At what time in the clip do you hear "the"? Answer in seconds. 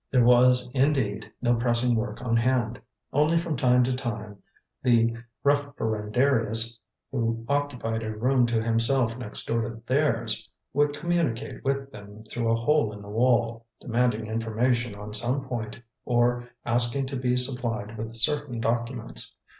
4.81-5.15, 13.03-13.09